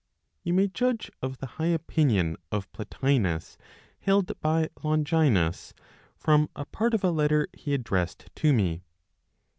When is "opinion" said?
1.67-2.35